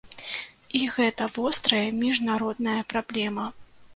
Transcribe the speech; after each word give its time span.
І 0.79 0.79
гэта 0.93 1.27
вострая 1.35 1.83
міжнародная 1.99 2.81
праблема. 2.95 3.45